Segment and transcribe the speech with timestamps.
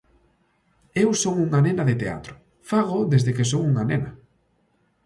[1.03, 2.33] Eu son unha nena de teatro,
[2.69, 4.11] fágoo desde que son unha nena.